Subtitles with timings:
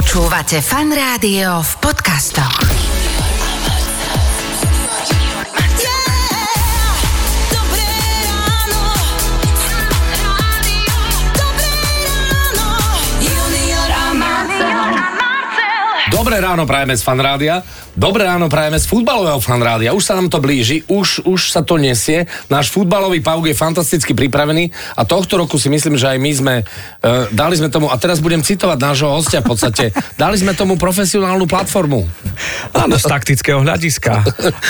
[0.00, 2.56] Počúvate fan rádio v podcastoch.
[16.08, 16.64] Dobré ráno.
[16.64, 17.60] Prajeme z fanrádia.
[17.98, 19.90] Dobré ráno prajeme z futbalového fanrádia.
[19.90, 22.30] Už sa nám to blíži, už, už sa to nesie.
[22.46, 26.54] Náš futbalový pauk je fantasticky pripravený a tohto roku si myslím, že aj my sme,
[26.62, 29.84] uh, dali sme tomu, a teraz budem citovať nášho hostia v podstate,
[30.22, 32.06] dali sme tomu profesionálnu platformu.
[32.70, 34.22] Áno, z taktického hľadiska.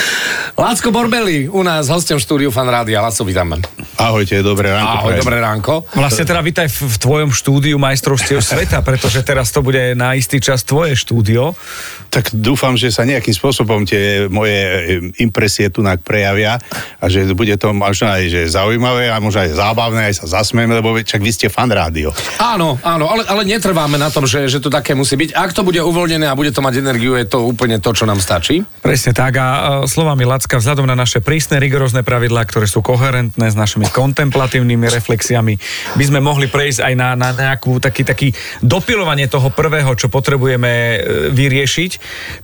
[0.61, 3.05] Lácko Borbeli, u nás hostem štúdiu fanrádia.
[3.05, 3.61] Láco, vítame.
[4.01, 4.89] Ahojte, dobré ránko.
[4.97, 5.21] Ahoj, prajem.
[5.21, 5.73] dobré ránko.
[5.93, 10.41] Vlastne teda vítaj v, v tvojom štúdiu majstrovstiev sveta, pretože teraz to bude na istý
[10.41, 11.53] čas tvoje štúdio.
[12.09, 14.57] Tak dúfam, že sa nejakým spôsobom tie moje
[15.19, 16.57] impresie tu prejavia
[17.01, 20.71] a že bude to možno aj že zaujímavé a možno aj zábavné, aj sa zasmieme,
[20.77, 22.15] lebo však vy ste fan rádio.
[22.39, 25.35] Áno, áno, ale, ale netrváme na tom, že, že to také musí byť.
[25.35, 28.23] Ak to bude uvoľnené a bude to mať energiu, je to úplne to, čo nám
[28.23, 28.63] stačí.
[28.79, 29.47] Presne tak a
[29.85, 35.57] slovami Lacka, vzhľadom na naše prísne, rigorózne pravidlá, ktoré sú koherentné s našimi kontemplatívnymi reflexiami,
[35.97, 38.29] by sme mohli prejsť aj na, na nejakú taký, taký
[38.61, 40.97] dopilovanie toho prvého, čo potrebujeme e,
[41.33, 41.91] vyriešiť.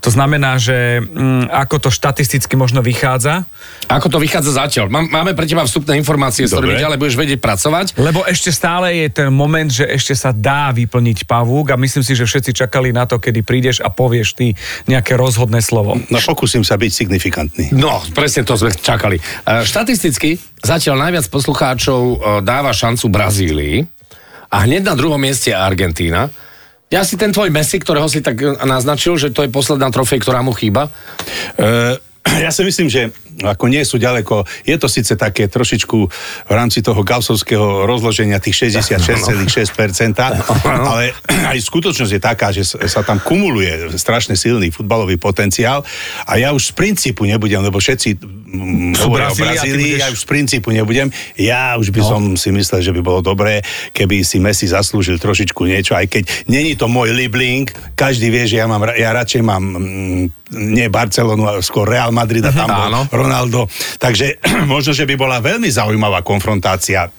[0.02, 3.46] To znamená, že mm, ako to štatisticky možno vychádza,
[3.88, 4.92] Ako to vychádza zatiaľ?
[4.92, 7.96] Mám- Máme pre teba vstupné informácie, s ktorými ďalej budeš vedieť pracovať.
[7.96, 12.12] Lebo ešte stále je ten moment, že ešte sa dá vyplniť pavúk a myslím si,
[12.12, 14.52] že všetci čakali na to, kedy prídeš a povieš ty
[14.86, 15.96] nejaké rozhodné slovo.
[16.12, 17.66] No pokúsim sa byť signifikantný.
[17.72, 19.18] No, presne to sme čakali.
[19.18, 23.78] E, Štatisticky zatiaľ najviac poslucháčov e, dáva šancu Brazílii
[24.52, 26.28] a hneď na druhom mieste je Argentína.
[26.88, 30.40] Ja si ten tvoj Messi, ktorého si tak naznačil, že to je posledná trofej, ktorá
[30.40, 30.88] mu chýba.
[31.60, 32.00] E,
[32.46, 33.12] ja si myslím, že
[33.44, 35.98] ako nie sú ďaleko, je to síce také trošičku
[36.50, 40.18] v rámci toho gausovského rozloženia tých 66,6%,
[40.90, 41.14] ale
[41.54, 45.86] aj skutočnosť je taká, že sa tam kumuluje strašne silný futbalový potenciál
[46.26, 50.28] a ja už z princípu nebudem, lebo všetci mm, Sú Brazílii, budeš- ja už z
[50.28, 51.08] princípu nebudem.
[51.38, 52.08] Ja už by no.
[52.08, 53.62] som si myslel, že by bolo dobré,
[53.94, 58.64] keby si Messi zaslúžil trošičku niečo, aj keď není to môj libling, každý vie, že
[58.64, 63.02] ja, mám, ja radšej mám mm, nie Barcelonu, skôr Real Madrid a tam bol Áno.
[63.28, 63.68] Ronaldo.
[64.00, 64.40] Takže
[64.72, 67.12] možno, že by bola veľmi zaujímavá konfrontácia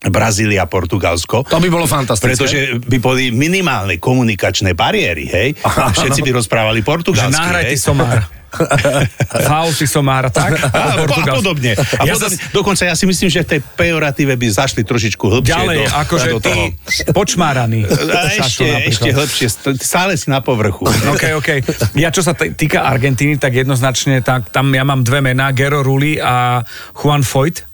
[0.00, 1.44] Brazília, Portugalsko.
[1.44, 2.36] To by bolo fantastické.
[2.36, 5.48] Pretože by boli minimálne komunikačné bariéry, hej?
[5.62, 7.80] A všetci by rozprávali Že portugalsky, nahraj ty hej?
[7.80, 8.20] somár.
[9.48, 10.54] Faul si somár, tak?
[10.62, 11.74] A, a, podobne.
[11.74, 12.36] A Ja podobne.
[12.36, 15.90] zas- Dokonca ja si myslím, že v tej pejoratíve by zašli trošičku hlbšie Ďalej, do,
[15.90, 16.64] akože do ty toho.
[17.10, 17.82] počmáraný.
[18.14, 20.86] A ešte, ešte hĺbšie, st- stále si na povrchu.
[20.86, 21.48] OK, OK.
[21.96, 26.20] Ja čo sa týka Argentíny, tak jednoznačne tak, tam ja mám dve mená, Gero Rulli
[26.20, 26.62] a
[26.94, 27.66] Juan Foyt.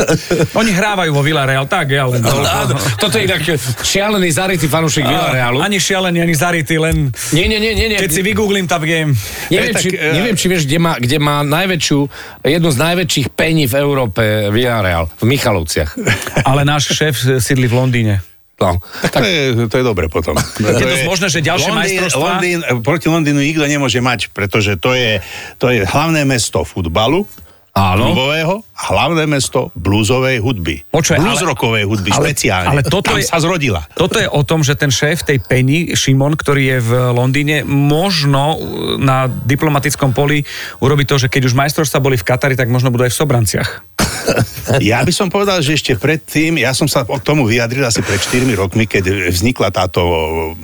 [0.60, 2.22] Oni hrávajú vo Villarreal, tak ja len...
[2.24, 3.42] Áno, toto je inak
[3.82, 5.60] šialený zarytý fanúšik Villarealu.
[5.60, 7.10] Ani šialený, ani zarytý, len...
[7.32, 7.86] Nie, nie, nie, nie.
[7.92, 7.98] nie.
[8.00, 9.14] Keď si vygooglím Top Game.
[9.52, 11.98] Neviem, tak, či, eh, neviem, či vieš, kde má, kde má najväčšiu,
[12.46, 15.96] jednu z najväčších pení v Európe Villarreal, v Michalovciach.
[16.48, 18.14] Ale náš šéf sídli v Londýne.
[18.62, 18.78] No.
[19.02, 20.38] Tak to je, to je dobre potom.
[20.62, 24.94] Je dosť možné, že ďalšie Londýn, majstrovstvá- Londýn, proti Londýnu nikto nemôže mať, pretože to
[24.94, 25.18] je,
[25.58, 27.26] to je hlavné mesto futbalu,
[27.72, 28.12] Áno.
[28.12, 30.84] klubového hlavné mesto bluesovej hudby.
[30.92, 32.68] Ale- Bluesrockovej hudby ale- špeciálne.
[32.68, 33.88] ale toto Tam je- sa zrodila.
[33.96, 38.60] Toto je o tom, že ten šéf tej Penny, Šimon, ktorý je v Londýne, možno
[39.00, 40.44] na diplomatickom poli
[40.84, 43.70] urobi to, že keď už majstrovstvá boli v Katari, tak možno budú aj v Sobranciach.
[44.80, 48.18] Ja by som povedal, že ešte predtým, ja som sa k tomu vyjadril asi pred
[48.18, 50.00] 4 rokmi, keď vznikla táto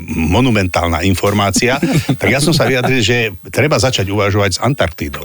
[0.08, 1.76] monumentálna informácia,
[2.16, 5.22] tak ja som sa vyjadril, že treba začať uvažovať s Antarktídou.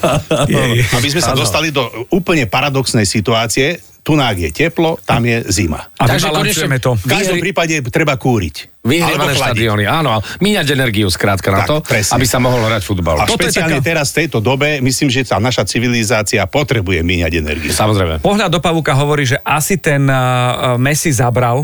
[0.98, 5.86] Aby sme sa dostali do úplne paradoxnej situácie, tunák je teplo, tam je zima.
[5.94, 6.98] A Takže vybalancujeme to.
[6.98, 8.82] V každom prípade treba kúriť.
[8.82, 10.18] Vyhrievané štadióny, áno.
[10.42, 12.18] Míňať energiu skrátka na Tak, to, presne.
[12.18, 13.22] aby sa mohol hrať futbal.
[13.22, 17.32] A Toto špeciálne taká- teraz v tejto dobe, myslím, že tá naša civilizácia potrebuje míňať
[17.38, 17.70] energiu.
[17.70, 18.18] Samozrejme.
[18.26, 21.62] Pohľad do pavúka hovorí, že asi ten uh, Messi zabral,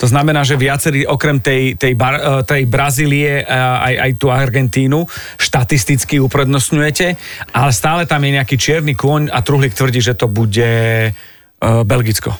[0.00, 4.32] to znamená, že viacerí okrem tej, tej, bar, uh, tej Brazílie uh, aj, aj tú
[4.32, 5.04] Argentínu
[5.36, 7.06] štatisticky uprednostňujete,
[7.52, 10.64] ale stále tam je nejaký čierny kôň a Truhlík tvrdí, že to bude
[11.60, 12.30] Belgicko.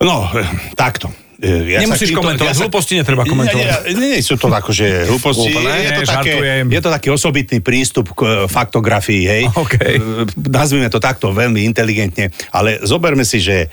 [0.00, 0.44] No, eh,
[0.74, 1.08] takto.
[1.40, 3.66] Eh, Ja Nemusíš sa komentovať, sa- hlúposti netreba komentovať.
[3.88, 5.50] Nie, nie, nie sú to akože hlúposti.
[5.50, 6.64] Úplne, je, to také, žartujem.
[6.68, 9.42] je to taký osobitný prístup k faktografii, hej.
[9.50, 9.74] OK.
[9.74, 9.98] Eh,
[10.46, 13.66] Nazvime to takto veľmi inteligentne, ale zoberme si, že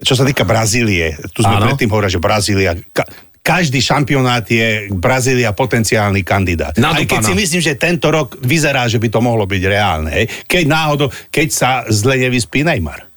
[0.00, 1.68] čo sa týka Brazílie, tu sme Áno.
[1.68, 2.72] predtým hovorili, že Brazília...
[2.90, 3.08] Ka-
[3.40, 6.76] každý šampionát je Brazília potenciálny kandidát.
[6.76, 10.12] Aj keď si myslím, že tento rok vyzerá, že by to mohlo byť reálne.
[10.12, 10.24] Hej?
[10.44, 13.09] Keď náhodou, keď sa zle nevyspí Neymar.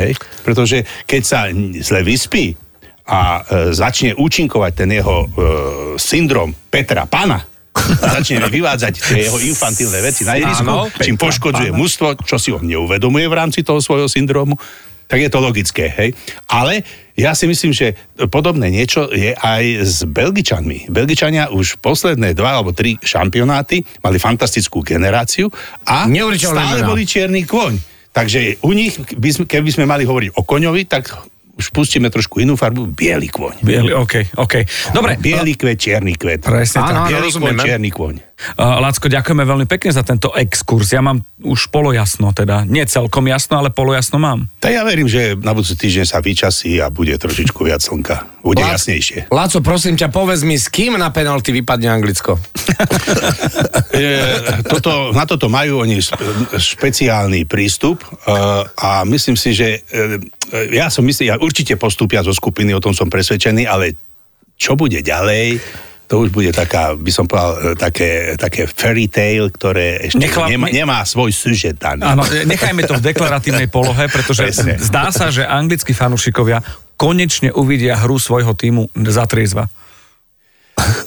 [0.00, 0.16] Hej?
[0.42, 1.40] Pretože keď sa
[1.84, 2.56] zle vyspí,
[3.10, 5.28] a e, začne účinkovať ten jeho e,
[5.98, 7.42] syndrom Petra Pana,
[8.14, 10.70] začne vyvádzať tie jeho infantilné veci na ihrisku,
[11.02, 14.54] čím poškodzuje mužstvo, čo si on neuvedomuje v rámci toho svojho syndromu,
[15.10, 16.14] tak je to logické, hej.
[16.46, 16.86] Ale
[17.18, 17.98] ja si myslím, že
[18.30, 20.86] podobné niečo je aj s Belgičanmi.
[20.86, 25.50] Belgičania už posledné dva alebo tri šampionáty mali fantastickú generáciu
[25.82, 27.89] a stále boli čierny kôň.
[28.10, 31.14] Takže u nich, by sme, keby sme mali hovoriť o koňovi, tak
[31.60, 33.60] už pustíme trošku inú farbu, biely kôň.
[33.60, 34.64] Bielý, OK, OK.
[34.96, 36.40] Dobre, Bielý kvet, čierny kvet.
[36.40, 36.94] Presne tak.
[36.96, 38.14] áno, Bielý kôň, čierny kôň.
[38.56, 40.90] Uh, Lacko, ďakujeme veľmi pekne za tento exkurs.
[40.92, 44.48] Ja mám už polojasno, teda nie celkom jasno, ale polojasno mám.
[44.60, 48.40] Tak ja verím, že na budúci týždeň sa vyčasí a bude trošičku viac slnka.
[48.40, 49.28] Bude Lac- jasnejšie.
[49.28, 52.40] Láco, prosím ťa, povedz mi, s kým na penalty vypadne Anglicko?
[53.90, 56.00] E, toto, na toto majú oni
[56.56, 58.08] špeciálny prístup e,
[58.64, 60.16] a myslím si, že e,
[60.72, 63.98] ja som myslím, ja určite postúpia zo skupiny, o tom som presvedčený, ale
[64.56, 65.60] čo bude ďalej,
[66.10, 70.50] to už bude taká, by som povedal, e, také, také fairy tale, ktoré ešte Nechlap-
[70.50, 72.02] nemá, nemá svoj sužet daný.
[72.02, 74.74] Áno, nechajme to v deklaratívnej polohe, pretože Presne.
[74.76, 76.66] zdá sa, že anglickí fanúšikovia
[76.98, 79.70] konečne uvidia hru svojho týmu za triezva.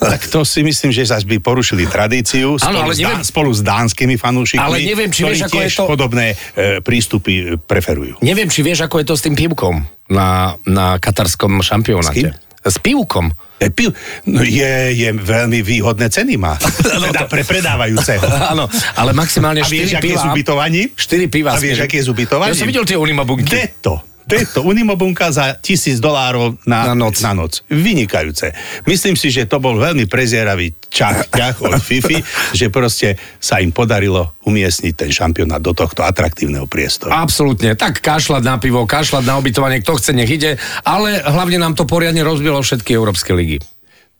[0.00, 3.26] Tak to si myslím, že zase by porušili tradíciu spolu, Áno, ale s, neviem- Dá,
[3.26, 6.34] spolu s dánskymi fanúšikmi, Ale neviem, či ktorí vieš, ako je to- podobné e,
[6.78, 8.22] prístupy e, preferujú.
[8.22, 12.38] Neviem, či vieš, ako je to s tým pivkom na, na katarskom šampionáte.
[12.64, 13.28] S pivkom.
[13.60, 13.92] E, piv,
[14.24, 16.56] no je, je veľmi výhodné ceny má.
[17.12, 18.24] Teda pre predávajúceho.
[18.56, 20.20] Áno, ale maximálne A 4 vieš, aké piva.
[20.24, 20.82] sú ubytovaní?
[20.96, 21.50] 4 piva.
[21.52, 22.56] A vieš, aké sú ubytovaní?
[22.56, 23.52] Ja som videl tie unimobunky.
[23.52, 24.13] Detto.
[24.24, 24.64] Detto.
[24.64, 27.20] Unimobunka za tisíc dolárov na, Na noc.
[27.20, 27.60] na noc.
[27.68, 28.56] Vynikajúce.
[28.88, 32.24] Myslím si, že to bol veľmi prezieravý čach, ťah od Fifi,
[32.58, 37.12] že proste sa im podarilo umiestniť ten šampionát do tohto atraktívneho priestoru.
[37.12, 37.76] Absolútne.
[37.76, 40.56] Tak kašľať na pivo, kašľať na ubytovanie, kto chce, nech ide,
[40.88, 43.60] ale hlavne nám to poriadne rozbilo všetky európske ligy.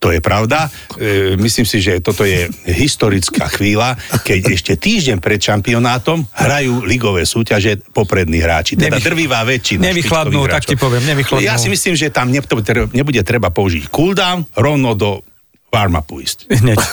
[0.04, 0.68] To je pravda.
[1.00, 7.24] E, myslím si, že toto je historická chvíľa, keď ešte týždeň pred šampionátom hrajú ligové
[7.24, 8.76] súťaže poprední hráči.
[8.76, 9.80] Teda Nevych- drvivá väčšina.
[9.80, 11.40] nevychladnú, tak ti poviem, nevychladnú.
[11.40, 15.24] Ja si myslím, že tam nebude treba použiť cooldown, rovno do
[16.24, 16.38] ísť.
[16.48, 16.78] Hneď.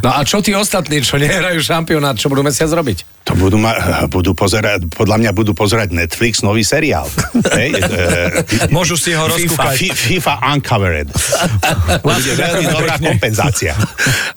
[0.00, 3.24] No a čo tí ostatní, čo nehrajú šampionát, čo budú mesiac robiť?
[3.28, 7.04] To budú, ma, budú pozerať, podľa mňa budú pozerať Netflix, nový seriál.
[7.58, 9.76] Hej, e, Môžu si ho FIFA, rozkúkať.
[9.76, 11.08] Fi- FIFA Uncovered.
[11.12, 13.76] To bude veľmi dobrá kompenzácia.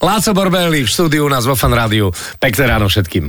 [0.00, 2.12] Láco Borbeli v štúdiu u nás vo Fan Rádiu.
[2.40, 3.28] Pekné ráno všetkým.